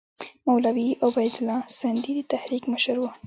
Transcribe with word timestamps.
مولوي 0.45 0.89
عبیدالله 1.05 1.59
سندي 1.79 2.11
د 2.17 2.19
تحریک 2.31 2.63
مشر 2.73 2.95
وو. 2.99 3.09